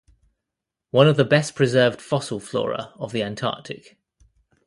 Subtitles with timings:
[0.89, 3.97] One of the best preserved fossil flora of the Antarctic.